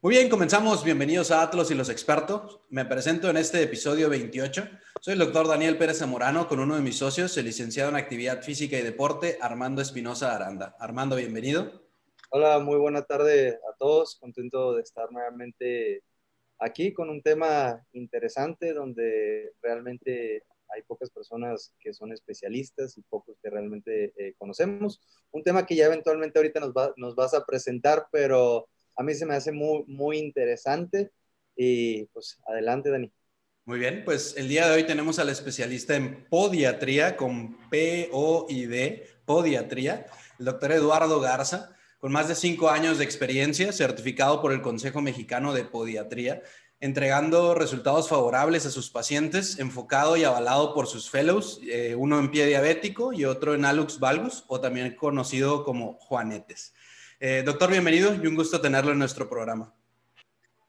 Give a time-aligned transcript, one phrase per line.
[0.00, 0.84] Muy bien, comenzamos.
[0.84, 2.60] Bienvenidos a Atlos y los expertos.
[2.70, 4.68] Me presento en este episodio 28.
[5.00, 8.40] Soy el doctor Daniel Pérez Zamorano con uno de mis socios, el licenciado en Actividad
[8.44, 10.76] Física y Deporte, Armando Espinosa Aranda.
[10.78, 11.82] Armando, bienvenido.
[12.30, 14.14] Hola, muy buena tarde a todos.
[14.20, 16.04] Contento de estar nuevamente
[16.60, 23.36] aquí con un tema interesante donde realmente hay pocas personas que son especialistas y pocos
[23.42, 25.00] que realmente eh, conocemos.
[25.32, 28.68] Un tema que ya eventualmente ahorita nos, nos vas a presentar, pero
[28.98, 31.12] a mí se me hace muy, muy interesante.
[31.56, 33.10] Y pues adelante, Dani.
[33.64, 40.06] Muy bien, pues el día de hoy tenemos al especialista en podiatría con P-O-I-D, podiatría,
[40.38, 45.02] el doctor Eduardo Garza, con más de cinco años de experiencia, certificado por el Consejo
[45.02, 46.42] Mexicano de Podiatría,
[46.80, 52.30] entregando resultados favorables a sus pacientes, enfocado y avalado por sus fellows, eh, uno en
[52.30, 56.72] pie diabético y otro en alux valgus, o también conocido como Juanetes.
[57.20, 59.74] Eh, doctor, bienvenido y un gusto tenerlo en nuestro programa.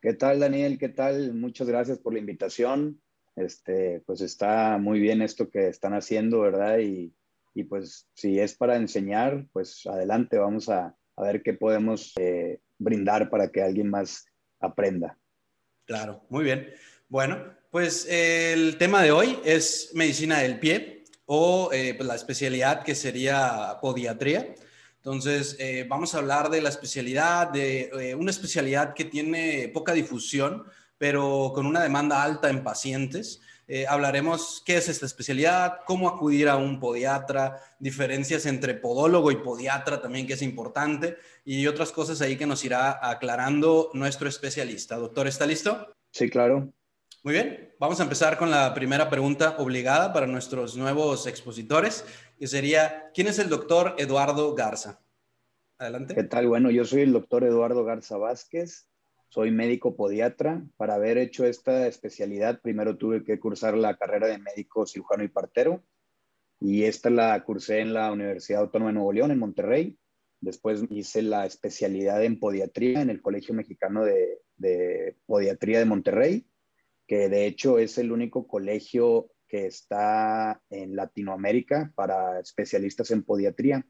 [0.01, 0.79] ¿Qué tal, Daniel?
[0.79, 1.35] ¿Qué tal?
[1.35, 2.99] Muchas gracias por la invitación.
[3.35, 6.79] Este, pues está muy bien esto que están haciendo, ¿verdad?
[6.79, 7.13] Y,
[7.53, 12.59] y pues si es para enseñar, pues adelante, vamos a, a ver qué podemos eh,
[12.79, 14.25] brindar para que alguien más
[14.59, 15.19] aprenda.
[15.85, 16.67] Claro, muy bien.
[17.09, 22.81] Bueno, pues el tema de hoy es medicina del pie o eh, pues, la especialidad
[22.81, 24.55] que sería podiatría.
[24.99, 29.93] Entonces, eh, vamos a hablar de la especialidad, de eh, una especialidad que tiene poca
[29.93, 30.65] difusión,
[30.97, 33.41] pero con una demanda alta en pacientes.
[33.71, 39.37] Eh, hablaremos qué es esta especialidad, cómo acudir a un podiatra, diferencias entre podólogo y
[39.37, 44.97] podiatra también, que es importante, y otras cosas ahí que nos irá aclarando nuestro especialista.
[44.97, 45.93] Doctor, ¿está listo?
[46.11, 46.73] Sí, claro.
[47.21, 52.05] Muy bien, vamos a empezar con la primera pregunta obligada para nuestros nuevos expositores,
[52.37, 55.01] que sería, ¿quién es el doctor Eduardo Garza?
[55.77, 56.15] Adelante.
[56.15, 56.47] ¿Qué tal?
[56.47, 58.87] Bueno, yo soy el doctor Eduardo Garza Vázquez,
[59.27, 60.63] soy médico podiatra.
[60.77, 65.27] Para haber hecho esta especialidad, primero tuve que cursar la carrera de médico cirujano y
[65.27, 65.83] partero,
[66.61, 69.99] y esta la cursé en la Universidad Autónoma de Nuevo León, en Monterrey.
[70.39, 76.45] Después hice la especialidad en podiatría en el Colegio Mexicano de, de Podiatría de Monterrey
[77.09, 83.83] que de hecho es el único colegio que está en Latinoamérica para especialistas en podiatría.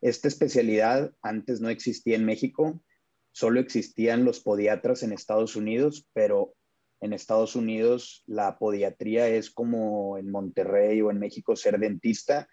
[0.00, 2.82] Esta especialidad antes no existía en México,
[3.30, 6.54] solo existían los podiatras en Estados Unidos, pero
[7.00, 12.48] en Estados Unidos la podiatría es como en Monterrey o en México ser dentista,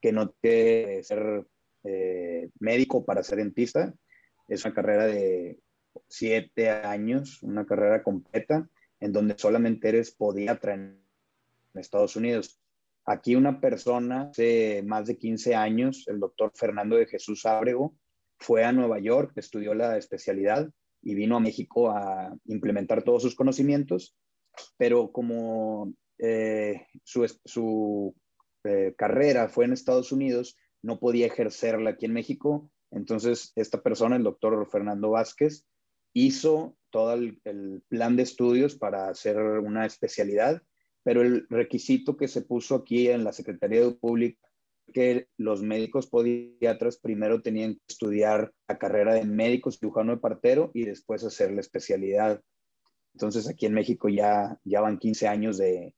[0.00, 1.44] que no tiene ser
[1.84, 3.94] eh, médico para ser dentista.
[4.48, 5.58] Es una carrera de
[6.08, 8.66] siete años, una carrera completa
[9.00, 11.00] en donde solamente eres podiatra en
[11.74, 12.60] Estados Unidos.
[13.04, 17.94] Aquí una persona hace más de 15 años, el doctor Fernando de Jesús Ábrego,
[18.38, 20.70] fue a Nueva York, estudió la especialidad
[21.02, 24.16] y vino a México a implementar todos sus conocimientos,
[24.76, 28.14] pero como eh, su,
[28.64, 32.70] eh, carrera fue en Estados Unidos, no podía ejercerla aquí en México.
[32.90, 35.66] Entonces, esta persona, el doctor Fernando Vázquez,
[36.26, 40.62] hizo todo el, plan de estudios para hacer una especialidad,
[41.02, 44.48] pero el requisito que se puso aquí en la Secretaría de Pública
[44.92, 50.70] que los médicos podiatras primero tenían que estudiar la carrera de médico cirujano de partero
[50.74, 52.40] y después hacer la especialidad.
[53.14, 55.94] Entonces aquí en México ya, ya van 15 años de,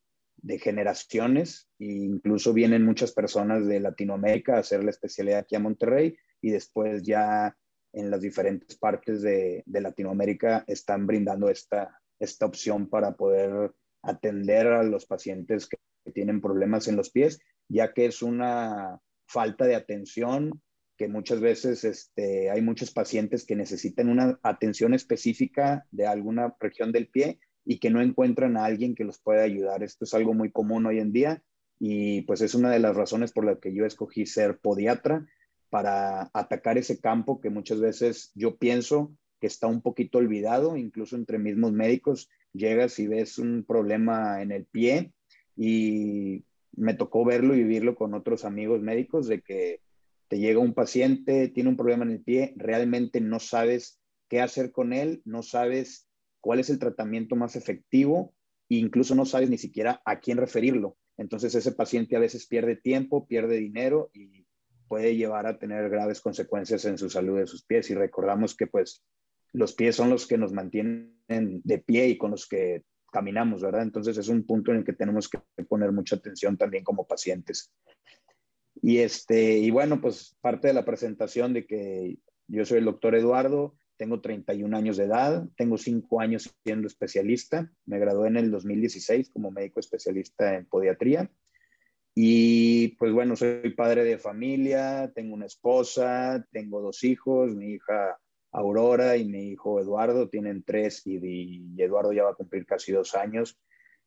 [0.59, 6.17] generaciones e incluso vienen muchas personas de Latinoamérica a hacer la especialidad aquí a Monterrey
[6.41, 7.55] y después ya
[7.93, 14.83] en las diferentes partes de, Latinoamérica están brindando esta, esta opción para poder atender a
[14.83, 15.77] los pacientes que,
[16.15, 18.99] tienen problemas en los pies, ya que es una
[19.29, 20.61] falta de atención
[20.97, 26.91] que muchas veces este, hay muchos pacientes que necesitan una atención específica de alguna región
[26.91, 29.83] del pie y que no encuentran a alguien que los pueda ayudar.
[29.83, 31.43] Esto es algo muy común hoy en día
[31.79, 35.27] y pues es una de las razones por las que yo escogí ser podiatra,
[35.71, 41.17] para atacar ese campo que muchas veces yo pienso que está un poquito olvidado, incluso
[41.17, 42.29] entre mismos médicos.
[42.53, 45.13] Llegas y ves un problema en el pie
[45.57, 49.81] y me tocó verlo y vivirlo con otros amigos médicos de que
[50.29, 54.71] te llega un paciente, tiene un problema en el pie, realmente no sabes qué hacer
[54.71, 56.09] con él, no sabes
[56.41, 58.33] cuál es el tratamiento más efectivo
[58.69, 60.97] e incluso no sabes ni siquiera a quién referirlo.
[61.17, 64.40] Entonces ese paciente a veces pierde tiempo, pierde dinero y
[64.91, 67.89] puede llevar a tener graves consecuencias en su salud de sus pies.
[67.91, 69.05] Y recordamos que pues
[69.53, 72.83] los pies son los que nos mantienen de pie y con los que
[73.13, 73.83] caminamos, ¿verdad?
[73.83, 75.39] Entonces es un punto en el que tenemos que
[75.69, 77.73] poner mucha atención también como pacientes.
[78.83, 83.15] Y, este, y bueno, pues parte de la presentación de que yo soy el doctor
[83.15, 88.51] Eduardo, tengo 31 años de edad, tengo 5 años siendo especialista, me gradué en el
[88.51, 91.31] 2016 como médico especialista en podiatría
[92.23, 98.19] y pues bueno, soy padre de familia, tengo una esposa, tengo dos hijos, mi hija
[98.53, 103.15] Aurora y mi hijo Eduardo tienen tres y, Eduardo ya va a cumplir casi dos
[103.15, 103.59] años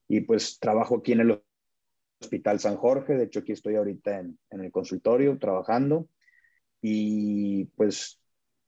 [0.08, 1.42] y pues trabajo aquí en el
[2.22, 6.08] Hospital San Jorge, de hecho aquí estoy ahorita en, el consultorio trabajando
[6.84, 8.22] y pues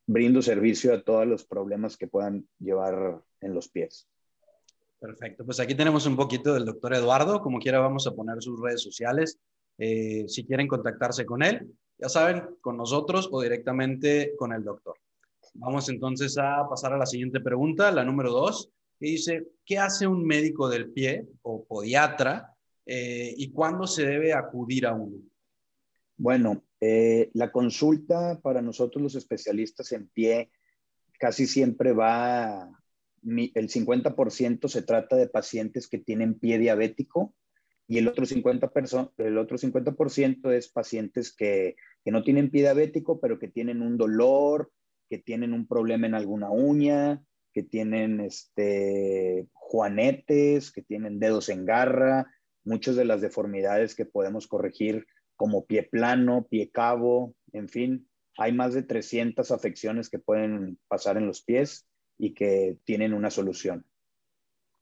[0.06, 4.08] brindo servicio a todos los problemas que puedan llevar en los pies.
[5.06, 8.60] Perfecto, pues aquí tenemos un poquito del doctor Eduardo, como quiera vamos a poner sus
[8.60, 9.38] redes sociales,
[9.78, 11.64] eh, si quieren contactarse con él,
[11.96, 14.96] ya saben, con nosotros o directamente con el doctor.
[15.54, 20.08] Vamos entonces a pasar a la siguiente pregunta, la número dos, que dice, ¿qué hace
[20.08, 25.18] un médico del pie o podiatra eh, y cuándo se debe acudir a uno?
[26.16, 30.50] Bueno, eh, la consulta para nosotros los especialistas en pie
[31.16, 32.68] casi siempre va,
[33.26, 37.34] el 50% se trata de pacientes que tienen pie diabético
[37.88, 39.94] y el otro 50%, el otro 50
[40.54, 44.72] es pacientes que, que no tienen pie diabético, pero que tienen un dolor,
[45.08, 51.64] que tienen un problema en alguna uña, que tienen este, juanetes, que tienen dedos en
[51.64, 52.26] garra,
[52.64, 55.06] muchas de las deformidades que podemos corregir
[55.36, 61.16] como pie plano, pie cabo, en fin, hay más de 300 afecciones que pueden pasar
[61.16, 61.86] en los pies
[62.18, 63.84] y que tienen una solución.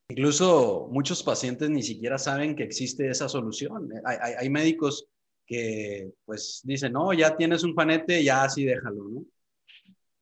[0.08, 3.88] Incluso muchos pacientes ni siquiera saben que existe esa solución.
[4.04, 5.08] Hay, médicos
[5.46, 9.24] que pues dicen, no, ya tienes un panete, ya así déjalo, ¿no?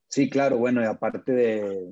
[0.09, 1.33] Sí, claro, bueno, y aparte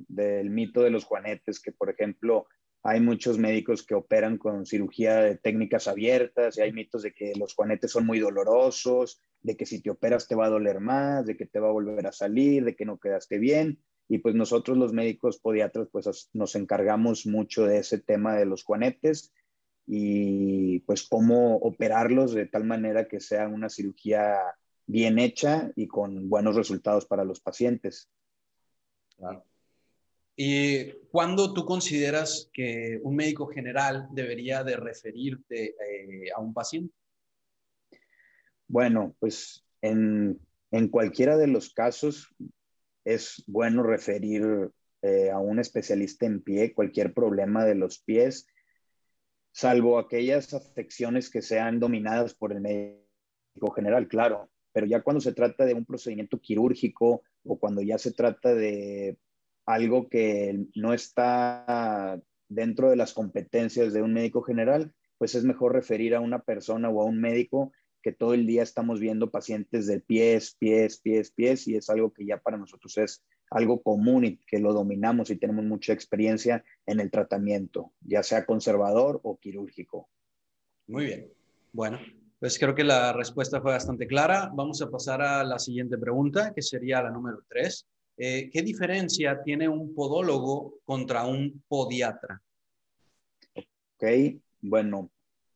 [0.08, 2.46] del mito de los juanetes, que por ejemplo
[2.82, 7.32] hay muchos médicos que operan con cirugía de técnicas abiertas y hay mitos de que
[7.36, 11.26] los juanetes son muy dolorosos, de que si te operas te va a doler más,
[11.26, 13.82] de que te va a volver a salir, de que no quedaste bien.
[14.10, 18.64] Y pues nosotros los médicos podiatras pues nos encargamos mucho de ese tema de los
[18.64, 19.32] juanetes
[19.86, 24.36] y pues cómo operarlos de tal manera que sea una cirugía
[24.86, 28.10] bien hecha y con buenos resultados para los pacientes.
[29.16, 29.44] Claro.
[30.36, 36.94] ¿Y cuándo tú consideras que un médico general debería de referirte eh, a un paciente?
[38.66, 40.40] Bueno, pues en,
[40.90, 42.34] cualquiera de los casos
[43.04, 44.70] es bueno referir
[45.02, 48.46] eh, a un especialista en pie, cualquier problema de los pies,
[49.52, 54.50] salvo aquellas afecciones que sean dominadas por el médico general, claro.
[54.72, 59.18] Pero ya cuando se trata de un procedimiento quirúrgico o cuando ya se trata de
[59.66, 65.72] algo que no está dentro de las competencias de un médico general, pues es mejor
[65.72, 69.86] referir a una persona o a un médico que todo el día estamos viendo pacientes
[69.86, 74.24] de pies, pies, pies, pies, y es algo que ya para nosotros es algo común
[74.24, 79.38] y que lo dominamos y tenemos mucha experiencia en el tratamiento, ya sea conservador o
[79.38, 80.08] quirúrgico.
[80.86, 81.32] Muy bien.
[81.72, 81.98] Bueno,
[82.38, 84.50] pues creo que la respuesta fue bastante clara.
[84.54, 87.86] Vamos a pasar a la siguiente pregunta, que sería la número tres.
[88.16, 92.42] Eh, ¿qué diferencia tiene un podólogo contra un podiatra?
[93.54, 94.04] Ok,
[94.60, 95.10] bueno,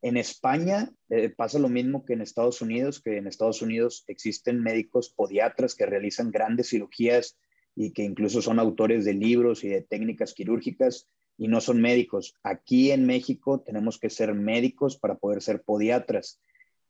[0.05, 4.61] en España eh, pasa lo mismo que en Estados Unidos, que en Estados Unidos existen
[4.61, 7.39] médicos podiatras que realizan grandes cirugías
[7.75, 12.35] y que incluso son autores de libros y de técnicas quirúrgicas y no son médicos.
[12.43, 16.39] Aquí en México tenemos que ser médicos para poder ser podiatras.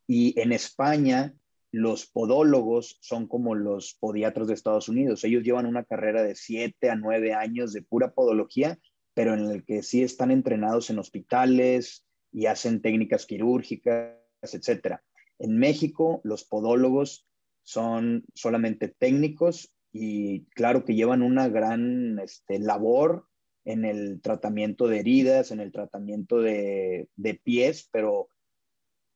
[0.08, 1.34] Y en España
[1.72, 5.24] los podólogos son como los podiatras de Estados Unidos.
[5.24, 8.78] Ellos llevan una carrera de siete a nueve años de pura podología,
[9.13, 12.05] pero en el que sí están entrenados en hospitales
[12.36, 14.98] y hacen técnicas quirúrgicas, etc.
[15.39, 17.25] En México, los podólogos
[17.63, 23.25] son solamente técnicos y claro que llevan una gran este, labor
[23.63, 28.27] en el tratamiento de heridas, en el tratamiento de, de pies, pero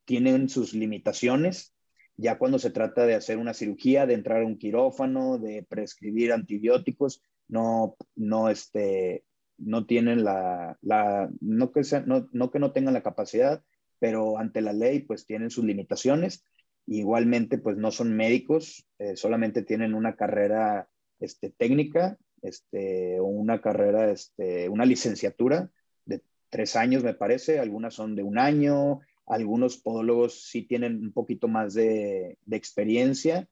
[0.06, 1.74] tienen sus limitaciones
[2.16, 6.32] ya cuando se trata de hacer una cirugía, de entrar a un quirófano, de prescribir
[6.32, 9.24] antibióticos, no, no, este,
[9.60, 13.62] no tienen la, la no, que no, no, que no tengan la capacidad,
[13.98, 16.44] pero ante la ley pues tienen sus limitaciones.
[16.86, 20.88] Igualmente pues no son médicos, eh, solamente tienen una carrera
[21.20, 25.70] este, técnica este, una carrera, este, una licenciatura
[26.04, 31.12] de tres años me parece, algunas son de un año, algunos podólogos sí tienen un
[31.12, 33.48] poquito más de, experiencia,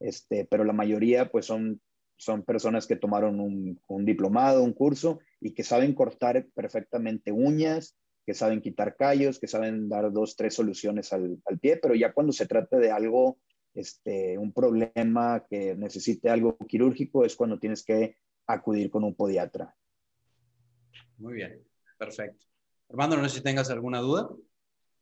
[0.00, 1.80] este, pero la mayoría pues son,
[2.20, 7.96] son personas que tomaron un, diplomado, un curso y que saben cortar perfectamente uñas,
[8.26, 12.34] que saben quitar callos, que saben dar dos, tres soluciones al, pie, pero ya cuando
[12.34, 13.38] se trata de algo,
[13.72, 19.74] este, un problema que necesite algo quirúrgico, es cuando tienes que acudir con un podiatra.
[21.16, 21.64] Muy bien,
[21.96, 22.44] perfecto.
[22.90, 24.28] Armando, no sé si tengas alguna duda.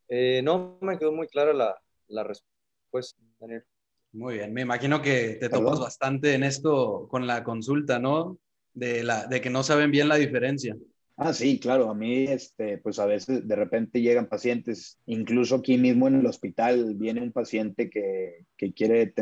[0.08, 3.64] Eh, no, me quedó muy clara la, la respuesta, Daniel.
[4.12, 8.38] Muy bien, me imagino que te topas bastante en esto con la consulta, ¿no?
[8.72, 10.76] De, la, de que no saben bien la diferencia.
[11.16, 11.90] Ah, sí, claro.
[11.90, 16.26] A mí, este, pues a veces de repente llegan pacientes, incluso aquí mismo en el
[16.26, 19.12] hospital viene un paciente que, que quiere,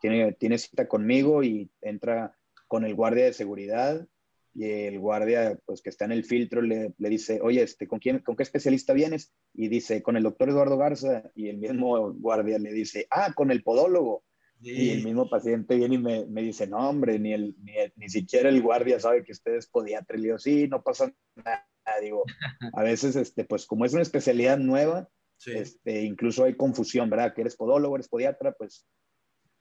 [0.00, 2.36] tiene, tiene cita conmigo y entra
[2.68, 4.06] con el guardia de seguridad
[4.56, 7.98] y el guardia, pues que está en el filtro, le, le, dice, oye, este, ¿con,
[7.98, 9.32] quién, ¿con qué especialista vienes?
[9.52, 11.30] Y dice, con el doctor Eduardo Garza.
[11.34, 14.24] Y el mismo guardia le dice, ah, con el podólogo.
[14.60, 18.08] Y el mismo paciente viene y me, me dice, no, hombre, ni, el, ni, ni,
[18.08, 20.16] siquiera el guardia sabe que usted es podiatra.
[20.16, 21.66] Y le digo, sí, no pasa nada.
[22.00, 22.24] Digo,
[22.74, 25.08] a veces, este, pues como es una especialidad nueva,
[25.44, 27.34] este, incluso hay confusión, ¿verdad?
[27.34, 28.86] Que eres podólogo, eres podiatra, pues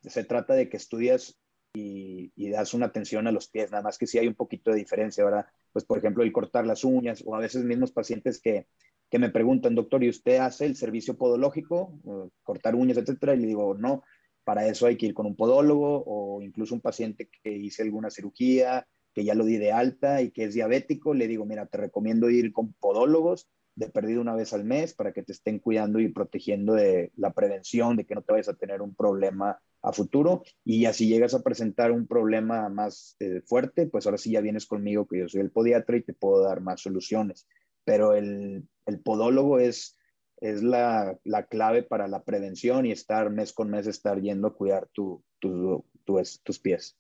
[0.02, 1.38] se trata de que estudias
[1.74, 4.72] y, y, das una atención a los pies, nada más que sí hay un poquito
[4.72, 5.46] de diferencia, ¿verdad?
[5.74, 8.68] Pues, por ejemplo, el cortar las uñas, o a veces mismos pacientes que,
[9.10, 12.00] que me preguntan, doctor, ¿y usted hace el servicio podológico,
[12.44, 13.36] cortar uñas, etcétera?
[13.36, 14.04] Y le digo, no,
[14.46, 18.10] para eso hay que ir con un podólogo o incluso un paciente que hice alguna
[18.10, 21.78] cirugía, que ya lo di de alta y que es diabético, le digo, mira, te
[21.78, 26.00] recomiendo ir con podólogos de perdido una vez al mes para que te estén cuidando
[26.00, 29.92] y protegiendo de la prevención, de que no te vayas a tener un problema a
[29.92, 30.44] futuro.
[30.64, 34.42] Y ya si llegas a presentar un problema más eh, fuerte, pues ahora sí ya
[34.42, 37.48] vienes conmigo, que yo soy el podiatra y te puedo dar más soluciones.
[37.84, 39.98] Pero el, el podólogo es
[40.38, 44.56] es la, la, clave para la prevención y estar mes con mes, estar yendo a
[44.56, 46.98] cuidar tu, tu, tus pies.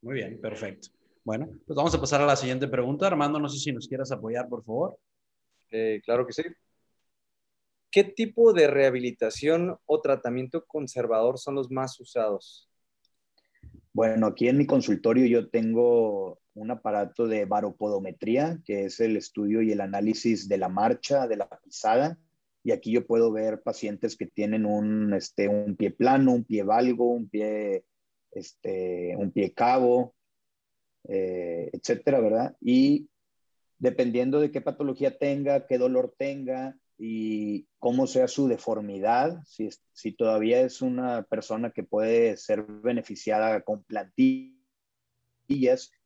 [0.00, 0.88] Muy bien, perfecto.
[1.24, 3.06] Bueno, pues vamos a pasar a la siguiente pregunta.
[3.06, 4.98] Armando, no sé si nos quieras apoyar, por favor.
[5.70, 6.42] Eh, claro que sí.
[7.90, 12.70] ¿Qué tipo de rehabilitación o tratamiento conservador son los más usados?
[13.92, 19.62] Bueno, aquí en mi consultorio yo tengo un aparato de baropodometría, que es el estudio
[19.62, 22.18] y el análisis de la marcha, de la pisada,
[22.64, 26.62] y aquí yo puedo ver pacientes que tienen un, este, un pie plano, un pie
[26.62, 27.84] valgo, un pie,
[28.30, 30.14] este, un pie cabo,
[31.08, 32.56] eh, etcétera, ¿verdad?
[32.60, 33.08] Y
[33.78, 40.12] dependiendo de qué patología tenga, qué dolor tenga y cómo sea su deformidad, si, si
[40.12, 44.58] todavía es una persona que puede ser beneficiada con plantillas,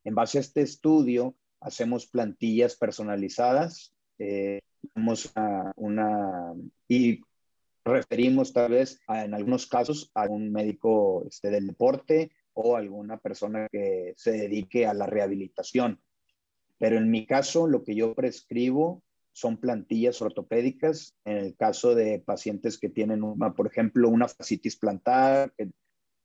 [0.04, 3.94] en base a este estudio hacemos plantillas personalizadas.
[4.18, 4.60] Eh,
[5.76, 6.54] una,
[6.88, 7.20] y
[7.84, 13.68] referimos tal vez en algunos casos a un médico este, del deporte o alguna persona
[13.70, 16.00] que se dedique a la rehabilitación.
[16.78, 21.16] Pero en mi caso, lo que yo prescribo son plantillas ortopédicas.
[21.24, 25.70] En el caso de pacientes que tienen, una, por ejemplo, una fascitis plantar, que,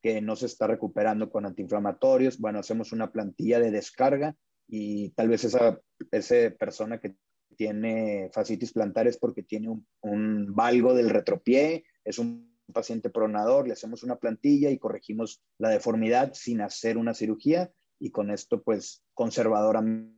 [0.01, 4.35] que no se está recuperando con antiinflamatorios, bueno, hacemos una plantilla de descarga
[4.67, 5.79] y tal vez esa,
[6.11, 7.15] esa persona que
[7.57, 9.69] tiene fascitis plantares porque tiene
[10.01, 15.69] un, valgo del retropié, es un paciente pronador, le hacemos una plantilla y corregimos la
[15.69, 20.13] deformidad sin hacer una cirugía y con esto pues conservadoramente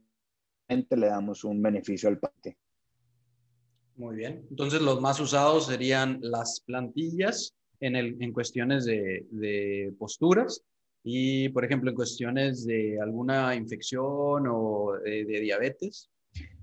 [0.96, 2.58] le damos un beneficio al paciente.
[3.96, 9.94] Muy bien, entonces los más usados serían las plantillas en, el, en cuestiones de, de
[9.98, 10.62] posturas
[11.02, 16.10] y por ejemplo en cuestiones de alguna infección o de diabetes.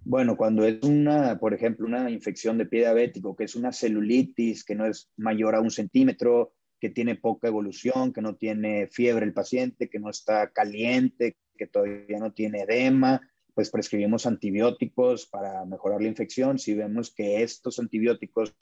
[0.04, 4.64] Bueno, cuando es una, por ejemplo, una infección de pie diabético, que es una celulitis
[4.64, 9.26] que no es mayor a un centímetro, que tiene poca evolución, que no tiene fiebre
[9.26, 13.20] el paciente, que no está caliente, que todavía no tiene edema,
[13.54, 16.60] pues prescribimos antibióticos para mejorar la infección.
[16.60, 18.54] Si vemos que estos antibióticos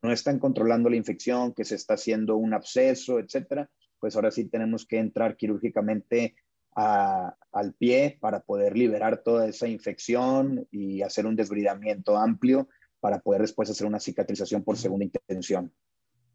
[0.00, 3.68] no están controlando la infección, que se está haciendo un absceso, etcétera,
[3.98, 6.36] pues ahora sí tenemos que entrar quirúrgicamente
[6.74, 12.68] al pie para poder liberar toda esa infección y hacer un desbridamiento amplio
[13.00, 15.72] para poder después hacer una cicatrización por segunda intención.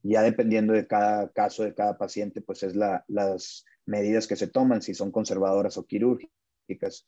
[0.02, 4.48] Ya dependiendo de cada caso, de cada paciente, pues es la, las medidas que se
[4.48, 7.06] toman, si son conservadoras o quirúrgicas.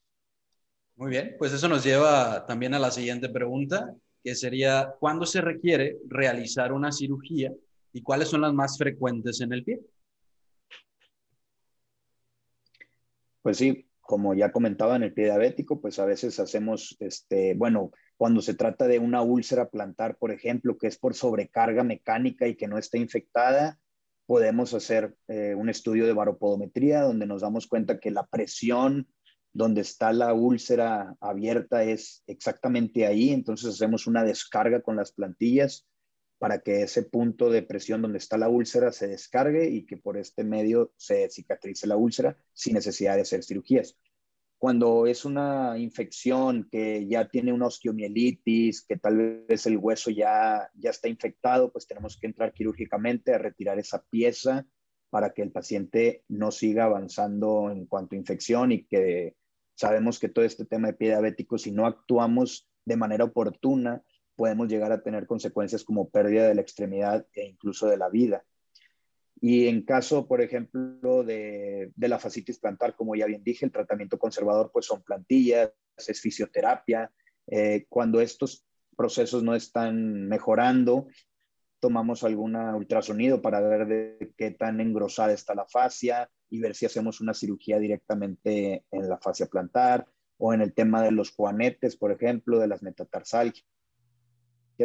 [0.95, 5.41] Muy bien, pues eso nos lleva también a la siguiente pregunta, que sería, ¿cuándo se
[5.41, 7.53] requiere realizar una cirugía
[7.93, 9.79] y cuáles son las más frecuentes en el pie?
[13.41, 17.91] Pues sí, como ya comentaba en el pie diabético, pues a veces hacemos, este, bueno,
[18.17, 22.55] cuando se trata de una úlcera plantar, por ejemplo, que es por sobrecarga mecánica y
[22.55, 23.79] que no está infectada,
[24.25, 29.07] podemos hacer eh, un estudio de baropodometría donde nos damos cuenta que la presión
[29.53, 35.85] donde está la úlcera abierta es exactamente ahí, entonces hacemos una descarga con las plantillas
[36.41, 40.17] para que ese punto de presión donde está la úlcera se descargue y que por
[40.17, 43.95] este medio se cicatrice la úlcera sin necesidad de hacer cirugías.
[44.57, 50.67] Cuando es una infección que ya tiene una osteomielitis, que tal vez el hueso ya,
[50.73, 54.65] ya está infectado, pues tenemos que entrar quirúrgicamente a retirar esa pieza
[55.11, 59.35] para que el paciente no siga avanzando en cuanto a infección y que
[59.75, 64.01] sabemos que todo este tema de pie diabético, si no actuamos de manera oportuna,
[64.41, 68.43] podemos llegar a tener consecuencias como pérdida de la extremidad e incluso de la vida.
[69.39, 74.17] Y en caso, por ejemplo, de, la fascitis plantar, como ya bien dije, el tratamiento
[74.17, 77.11] conservador pues son plantillas, es fisioterapia.
[77.45, 78.65] Eh, cuando estos
[78.97, 81.05] procesos no están mejorando,
[81.79, 86.87] tomamos alguna ultrasonido para ver de qué tan engrosada está la fascia y ver si
[86.87, 90.07] hacemos una cirugía directamente en la fascia plantar
[90.39, 93.67] o en el tema de los juanetes, por ejemplo, de las metatarsalgias,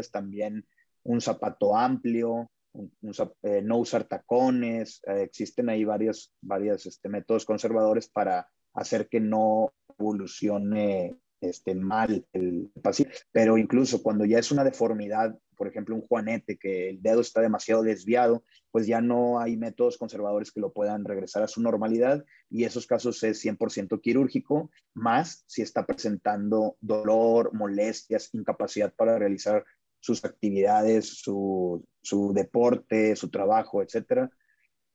[0.02, 0.66] también
[1.02, 2.50] un zapato amplio,
[3.42, 9.20] eh, no usar tacones, eh, existen ahí varios, varios este, métodos conservadores para hacer que
[9.20, 15.94] no evolucione este, mal el paciente, pero incluso cuando ya es una deformidad, por ejemplo,
[15.94, 20.60] un juanete, que el dedo está demasiado desviado, pues ya no hay métodos conservadores que
[20.60, 25.86] lo puedan regresar a su normalidad y esos casos es 100% quirúrgico, más si está
[25.86, 29.64] presentando dolor, molestias, incapacidad para realizar
[30.06, 34.30] sus actividades, su, su deporte, su trabajo, etcétera,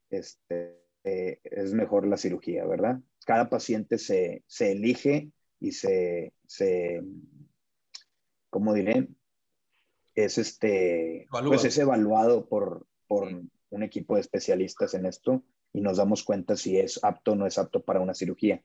[0.10, 3.02] este, eh, es mejor la cirugía, ¿verdad?
[3.26, 7.04] Cada paciente se, se elige y se, se,
[8.50, 9.10] ¿cómo diré?
[10.16, 13.28] Es, este, pues es evaluado por, por
[13.70, 17.46] un equipo de especialistas en esto y nos damos cuenta si es apto o no
[17.46, 18.64] es apto para una cirugía.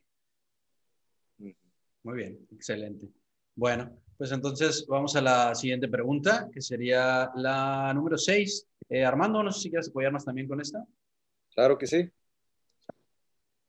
[1.38, 3.08] Muy bien, excelente.
[3.56, 8.68] Bueno, pues entonces vamos a la siguiente pregunta, que sería la número 6.
[8.90, 10.84] Eh, Armando, no sé si quieres apoyarnos también con esta.
[11.54, 12.10] Claro que sí.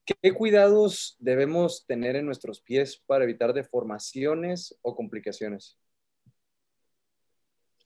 [0.04, 5.78] ¿Qué cuidados debemos tener en nuestros pies para evitar deformaciones o complicaciones?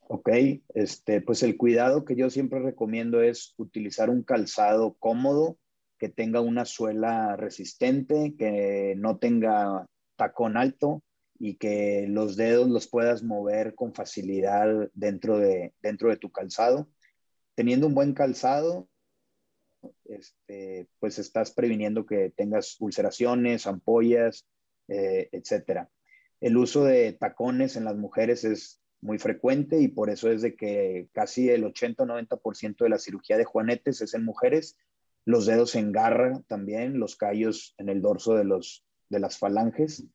[0.08, 0.30] Ok,
[0.74, 5.60] este, pues el cuidado que yo siempre recomiendo es utilizar un calzado cómodo,
[6.00, 11.04] que tenga una suela resistente, que no tenga tacón alto,
[11.44, 16.88] y que los dedos los puedas mover con facilidad dentro de, dentro de tu calzado.
[17.56, 18.88] Teniendo un buen calzado,
[20.06, 24.46] este, pues estás previniendo que tengas ulceraciones, ampollas,
[24.88, 25.88] eh, etc.
[26.42, 30.56] El uso de tacones en las mujeres es muy frecuente y por eso es de
[30.56, 34.78] que casi el 80-90% de la cirugía de juanetes es en mujeres.
[35.26, 40.06] Los dedos en garra también, los callos en el dorso de, los, de las falanges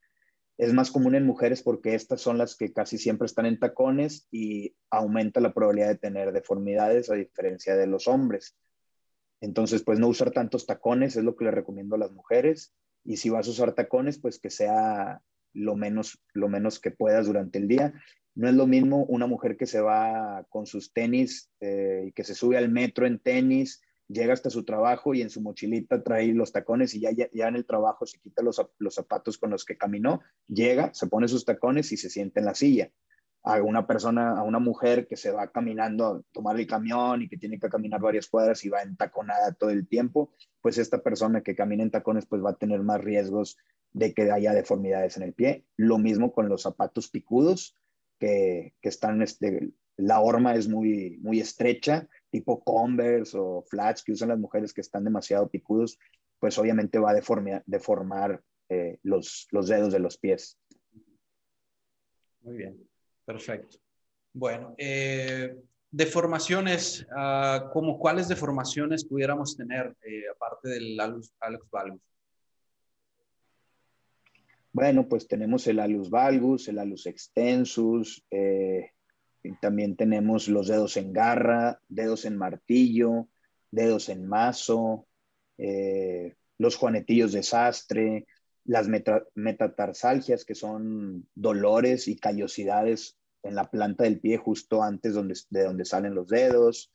[0.59, 4.27] es más común en mujeres porque estas son las que casi siempre están en tacones
[4.31, 8.57] y aumenta la probabilidad de tener deformidades a diferencia de los hombres.
[9.40, 12.75] Entonces, pues no usar tantos tacones es lo que le recomiendo a las mujeres.
[13.05, 15.21] Y si vas a usar tacones, pues que sea
[15.53, 17.92] lo menos, lo menos que puedas durante el día.
[18.35, 22.25] No es lo mismo una mujer que se va con sus tenis eh, y que
[22.25, 26.33] se sube al metro en tenis llega hasta su trabajo y en su mochilita trae
[26.33, 29.64] los tacones y ya, ya, en el trabajo se quita los, los, zapatos con los
[29.64, 32.90] que caminó, llega, se pone sus tacones y se siente en la silla.
[33.42, 37.29] A una persona, a una mujer que se va caminando a tomar el camión y
[37.29, 41.03] que tiene que caminar varias cuadras y va en taconada todo el tiempo, pues esta
[41.03, 43.57] persona que camina en tacones pues va a tener más riesgos
[43.92, 45.64] de que haya deformidades en el pie.
[45.77, 47.77] Lo mismo con los zapatos picudos,
[48.19, 54.12] que, que están, este, la horma es muy, muy estrecha tipo Converse o flats que
[54.12, 55.99] usan las mujeres que están demasiado picudos,
[56.38, 60.59] pues obviamente va a deformar, deformar eh, los, los dedos de los pies.
[62.42, 62.77] Muy bien,
[63.25, 63.79] perfecto.
[64.35, 65.57] Bueno, eh,
[65.90, 72.03] deformaciones, uh, ¿como cuáles deformaciones pudiéramos tener eh, aparte del alus, alus valgus?
[74.72, 78.90] Bueno, pues tenemos el alus valgus, el alus extensus, eh,
[79.61, 83.29] también tenemos los dedos en garra, dedos en martillo,
[83.71, 85.07] dedos en mazo,
[85.59, 88.27] eh, los juanetillos de sastre,
[88.65, 88.89] las
[89.35, 95.15] metatarsalgias, que son dolores y callosidades en la planta del pie justo antes
[95.51, 96.93] de donde salen los dedos,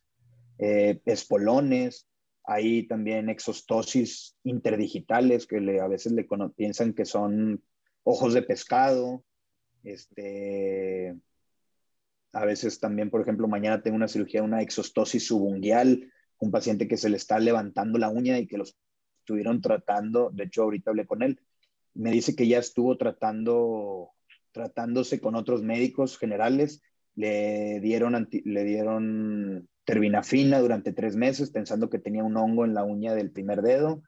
[0.58, 2.06] eh, espolones,
[2.44, 7.62] hay también exostosis interdigitales que a veces le piensan que son
[8.04, 9.24] ojos de pescado,
[9.84, 11.16] este,
[12.32, 16.96] a veces también, por ejemplo, mañana tengo una cirugía, una exostosis subungual, un paciente que
[16.96, 18.76] se le está levantando la uña y que los
[19.20, 21.40] estuvieron tratando, de hecho ahorita hablé con él,
[21.94, 24.10] me dice que ya estuvo tratando,
[24.50, 26.82] tratándose con otros médicos generales,
[27.14, 32.84] le dieron, le dieron terbinafina durante tres meses pensando que tenía un hongo en la
[32.84, 34.02] uña del primer dedo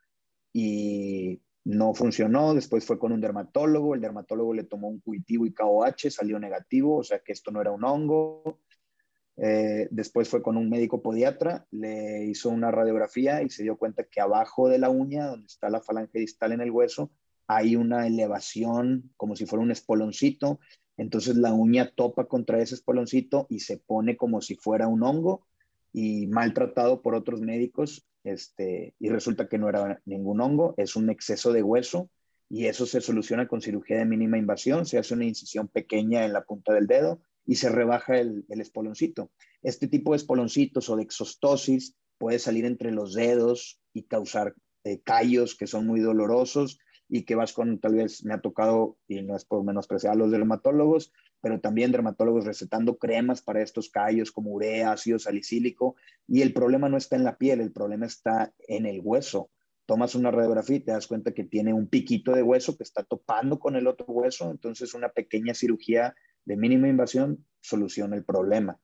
[0.52, 5.55] y no funcionó, después fue con un dermatólogo, el dermatólogo le tomó un curitivo y
[5.55, 8.61] KOH, salió negativo, o sea que esto no era un hongo.
[9.37, 14.05] Eh, después fue con un médico podiatra, le hizo una radiografía y se dio cuenta
[14.05, 17.11] que abajo de la uña, donde está la falange distal en el hueso,
[17.46, 20.61] hay una elevación como si fuera un espoloncito.
[20.96, 25.46] Entonces la uña topa contra ese espoloncito y se pone como si fuera un hongo
[25.94, 31.09] y maltratado por otros médicos este, y resulta que no era ningún hongo, es un
[31.09, 32.11] exceso de hueso
[32.50, 36.33] y eso se soluciona con cirugía de mínima invasión, se hace una incisión pequeña en
[36.33, 39.30] la punta del dedo y se rebaja el, espoloncito.
[39.62, 45.00] Este tipo de espoloncitos o de exostosis puede salir entre los dedos y causar eh,
[45.00, 46.78] callos que son muy dolorosos
[47.09, 50.16] y que vas con, tal vez me ha tocado, y no es por menospreciar a
[50.16, 51.12] los dermatólogos,
[51.44, 55.94] pero también dermatólogos recetando cremas para estos callos como urea, ácido salicílico,
[56.26, 59.50] y el problema no está en la piel, el problema está en el hueso.
[59.85, 63.04] Tomas una radiografía y te das cuenta que tiene un piquito de hueso que está
[63.04, 66.14] topando con el otro hueso, entonces una pequeña cirugía
[66.46, 68.80] de mínima invasión soluciona el problema.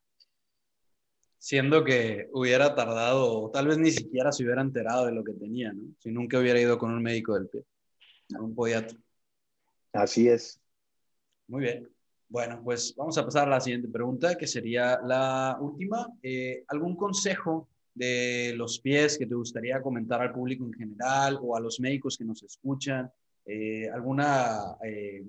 [1.38, 5.73] Siendo que hubiera tardado, tal vez ni siquiera se hubiera enterado de lo que tenía,
[5.73, 5.94] ¿no?
[5.99, 7.64] Si nunca hubiera ido con un médico del pie
[8.38, 8.96] un podiatra.
[9.92, 10.61] Así es.
[11.49, 11.99] Muy bien.
[12.31, 16.07] Bueno, pues vamos a pasar a la siguiente pregunta, que sería la última.
[16.23, 21.57] Eh, ¿Algún consejo de los pies que te gustaría comentar al público en general o
[21.57, 23.11] a los médicos que nos escuchan?
[23.45, 25.25] Eh, ¿Alguna eh,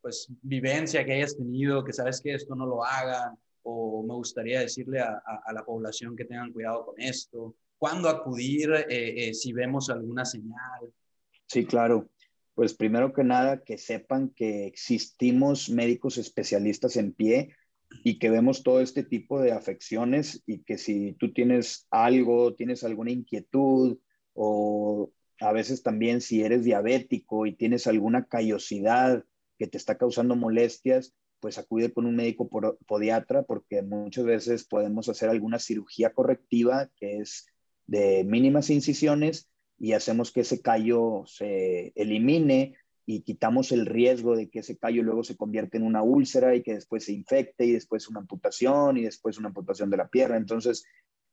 [0.00, 3.38] pues, vivencia que hayas tenido que sabes que esto no lo hagan?
[3.62, 7.54] ¿O me gustaría decirle a, a la población que tengan cuidado con esto?
[7.78, 8.84] ¿Cuándo acudir
[9.32, 10.92] si vemos alguna señal?
[11.46, 12.08] Sí, claro.
[12.54, 17.54] Pues primero que nada, que sepan que existimos médicos especialistas en pie
[18.04, 22.84] y que vemos todo este tipo de afecciones y que si tú tienes algo, tienes
[22.84, 23.98] alguna inquietud
[24.34, 29.24] o a veces también si eres diabético y tienes alguna callosidad
[29.58, 32.48] que te está causando molestias, pues acude con un médico
[32.86, 37.46] podiatra porque muchas veces podemos hacer alguna cirugía correctiva que es
[37.86, 39.48] de mínimas incisiones
[39.82, 45.02] y hacemos que ese callo se elimine y quitamos el riesgo de que ese callo
[45.02, 48.96] luego se convierta en una úlcera y que después se infecte y después una amputación
[48.96, 50.36] y después una amputación de la pierna.
[50.36, 50.84] Entonces,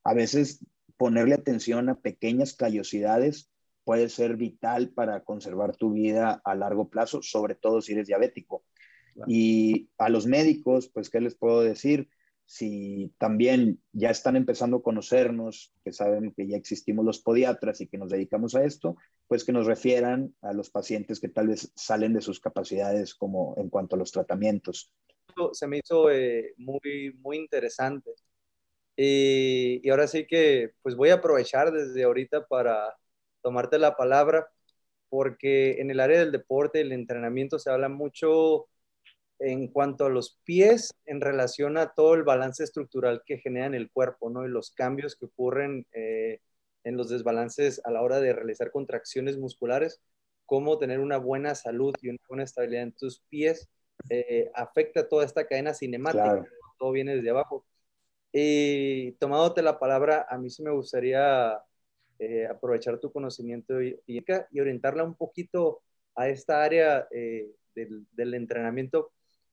[0.03, 0.65] a veces
[0.97, 3.51] ponerle atención a pequeñas callosidades
[3.83, 8.63] puede ser vital para conservar tu vida a largo plazo, sobre todo si eres diabético.
[9.27, 12.09] Y a los médicos, pues, ¿qué les puedo decir?
[12.49, 17.87] Si también ya están empezando a conocernos, que saben que ya existimos los podiatras y
[17.87, 18.95] que nos dedicamos a esto,
[19.27, 23.53] pues que nos refieran a los pacientes que tal vez salen de sus capacidades como
[23.57, 24.91] en cuanto a los tratamientos.
[25.53, 28.15] Se me hizo eh, muy, muy interesante.
[28.97, 32.95] Y, y ahora sí que pues voy a aprovechar desde ahorita para
[33.43, 34.47] tomarte la palabra,
[35.07, 38.65] porque en el área del deporte, el entrenamiento, se habla mucho
[39.39, 43.73] en cuanto a los pies en relación a todo el balance estructural que genera en
[43.73, 44.45] el cuerpo, ¿no?
[44.45, 46.41] Y los cambios que ocurren eh,
[46.83, 50.01] en los desbalances a la hora de realizar contracciones musculares,
[50.45, 53.69] cómo tener una buena salud y una buena estabilidad en tus pies
[54.09, 56.45] eh, afecta toda esta cadena cinemática,
[56.77, 57.65] todo viene desde abajo.
[58.31, 61.59] Y tomándote la palabra, a mí sí me gustaría
[62.19, 65.81] eh, aprovechar tu conocimiento y, y, orientarla un poquito
[66.15, 69.11] a esta área del, del entrenamiento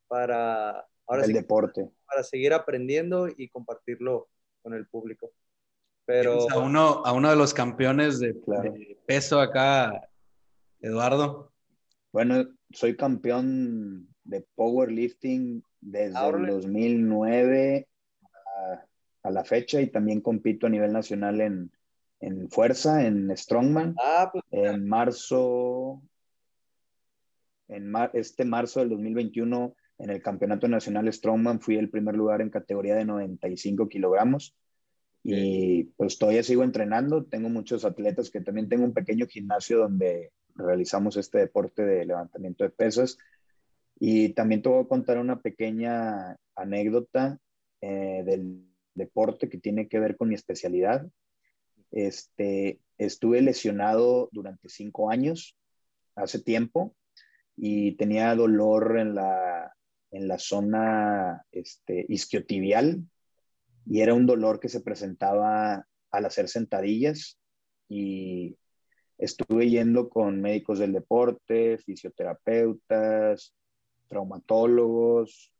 [0.09, 1.88] para ahora el deporte.
[2.07, 4.29] Para seguir aprendiendo y compartirlo
[4.62, 5.33] con el público.
[6.05, 8.35] Pero a uno, a uno de los campeones de,
[9.07, 10.09] peso acá,
[10.81, 11.53] Eduardo.
[12.12, 17.88] Bueno, soy campeón de powerlifting desde el 2009
[19.23, 21.73] a, la fecha y también compito a nivel nacional en,
[22.21, 23.97] en fuerza, en strongman.
[24.01, 26.01] Ah, pues, en marzo,
[27.66, 32.50] en este marzo del 2021 en el Campeonato Nacional Strongman fui el primer lugar en
[32.50, 34.54] categoría de 95 kilogramos.
[35.22, 37.24] Y pues todavía sigo entrenando.
[37.24, 42.62] Tengo muchos atletas que también tengo un pequeño gimnasio donde realizamos este deporte de levantamiento
[42.62, 43.18] de pesas.
[43.98, 47.38] Y también te voy a contar una pequeña anécdota
[47.80, 51.06] eh, del deporte que tiene que ver con mi especialidad.
[51.90, 55.56] Este, estuve lesionado durante cinco años,
[56.14, 56.94] hace tiempo,
[57.56, 59.75] y tenía dolor en la
[60.16, 63.02] en la zona este, isquiotibial
[63.85, 67.38] y era un dolor que se presentaba al hacer sentadillas
[67.88, 68.57] y
[69.18, 73.55] estuve yendo con médicos del deporte, fisioterapeutas,
[74.09, 75.52] traumatólogos,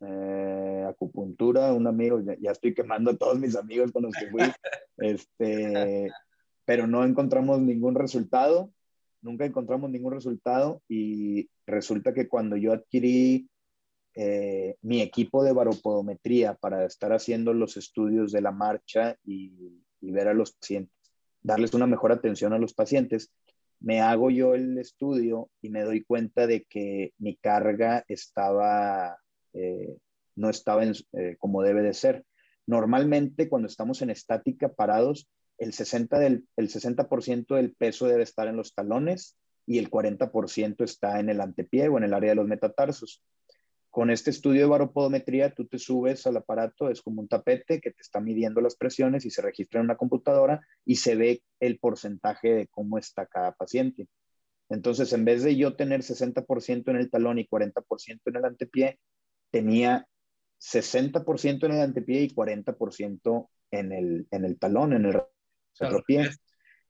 [0.00, 4.40] eh, acupuntura, un amigo, ya, estoy quemando a todos mis amigos con los que fui,
[4.98, 6.10] este,
[6.64, 8.70] pero no encontramos ningún resultado
[9.26, 13.48] nunca encontramos ningún resultado y resulta que cuando yo adquirí
[14.18, 19.52] eh, mi equipo de baropodometría para estar haciendo los estudios de la marcha y,
[20.00, 20.94] ver a los pacientes,
[21.42, 23.30] darles una mejor atención a los pacientes,
[23.78, 29.18] me hago yo el estudio y me doy cuenta de que mi carga estaba,
[29.52, 29.98] eh,
[30.34, 32.24] no estaba eh, como debe de ser.
[32.66, 37.06] Normalmente cuando estamos en estática parados, el 60%, del, el 60
[37.56, 41.98] del peso debe estar en los talones y el 40% está en el antepié o
[41.98, 43.22] en el área de los metatarsos.
[43.96, 47.92] Con este estudio de baropodometría, tú te subes al aparato, es como un tapete que
[47.92, 51.78] te está midiendo las presiones y se registra en una computadora y se ve el
[51.78, 54.06] porcentaje de cómo está cada paciente.
[54.68, 59.00] Entonces, en vez de yo tener 60% en el talón y 40% en el antepié,
[59.50, 60.06] tenía
[60.60, 65.22] 60% en el antepié y 40% en el, en el talón, en el
[65.80, 66.28] retropié.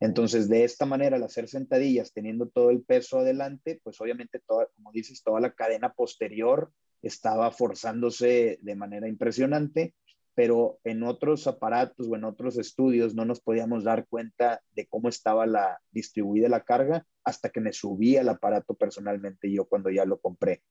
[0.01, 4.67] Entonces, de esta manera, al hacer sentadillas, teniendo todo el peso adelante, pues obviamente, toda,
[4.75, 9.95] como dices, toda la cadena posterior estaba forzándose de manera impresionante,
[10.35, 15.09] pero en otros aparatos o en otros estudios no nos podíamos dar cuenta de cómo
[15.09, 20.05] estaba la distribuida la carga hasta que me subí al aparato personalmente yo cuando ya
[20.05, 20.63] lo compré.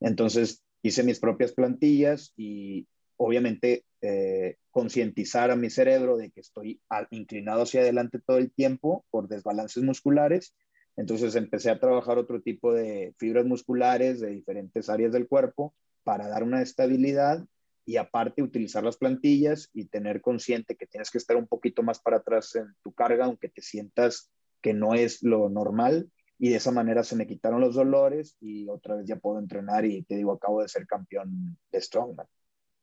[0.00, 6.80] Entonces hice mis propias plantillas y obviamente eh, concientizar a mi cerebro de que estoy
[7.10, 10.54] inclinado hacia adelante todo el tiempo por desbalances musculares
[10.96, 15.74] entonces empecé a trabajar otro tipo de fibras musculares de diferentes áreas del cuerpo
[16.04, 17.44] para dar una estabilidad
[17.86, 22.00] y aparte utilizar las plantillas y tener consciente que tienes que estar un poquito más
[22.00, 24.30] para atrás en tu carga, aunque te sientas
[24.62, 26.10] que no es lo normal.
[26.38, 29.84] Y de esa manera se me quitaron los dolores y otra vez ya puedo entrenar
[29.84, 32.26] y te digo, acabo de ser campeón de Strongman.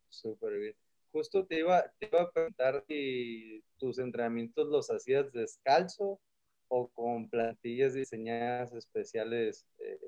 [0.09, 0.75] Súper bien.
[1.11, 6.19] Justo te iba, te iba a preguntar si tus entrenamientos los hacías descalzo
[6.67, 9.99] o con plantillas diseñadas especiales, eh,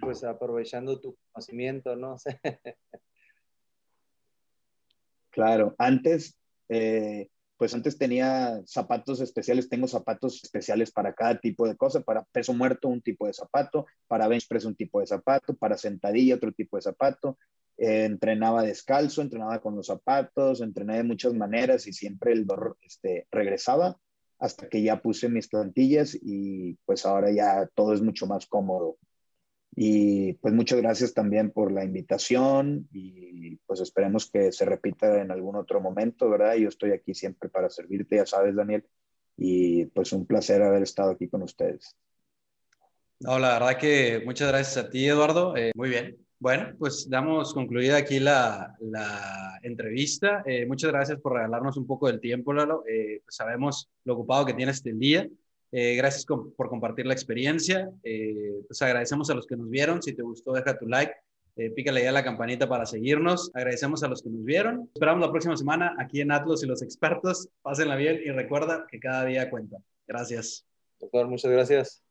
[0.00, 2.16] pues aprovechando tu conocimiento, ¿no?
[5.30, 6.36] claro, antes,
[6.68, 12.24] eh, pues antes tenía zapatos especiales, tengo zapatos especiales para cada tipo de cosa, para
[12.24, 16.36] peso muerto un tipo de zapato, para bench press un tipo de zapato, para sentadilla
[16.36, 17.38] otro tipo de zapato,
[17.76, 22.76] eh, entrenaba descalzo, entrenaba con los zapatos, entrené de muchas maneras y siempre el dolor
[22.82, 23.96] este, regresaba
[24.38, 28.96] hasta que ya puse mis plantillas y pues ahora ya todo es mucho más cómodo.
[29.74, 35.30] Y pues muchas gracias también por la invitación y pues esperemos que se repita en
[35.30, 36.54] algún otro momento, ¿verdad?
[36.54, 38.84] Yo estoy aquí siempre para servirte, ya sabes, Daniel,
[39.36, 41.96] y pues un placer haber estado aquí con ustedes.
[43.20, 45.56] No, la verdad que muchas gracias a ti, Eduardo.
[45.56, 46.27] Eh, muy bien.
[46.40, 48.76] Bueno, pues damos concluida aquí la,
[49.62, 50.44] entrevista.
[50.46, 52.84] Eh, muchas gracias por regalarnos un poco del tiempo, Lalo.
[52.86, 55.28] Eh, pues sabemos lo ocupado que tienes este día.
[55.72, 57.90] Eh, gracias por compartir la experiencia.
[58.02, 60.00] pues agradecemos a los que nos vieron.
[60.00, 61.12] Si te gustó, deja tu like.
[61.74, 63.50] pícale ya la campanita para seguirnos.
[63.52, 64.88] Agradecemos a los que nos vieron.
[64.94, 67.48] Esperamos la próxima semana aquí en Atlas y los expertos.
[67.62, 69.78] Pásenla bien y recuerda que cada día cuenta.
[70.06, 70.64] Gracias.
[71.00, 72.07] Doctor, muchas gracias.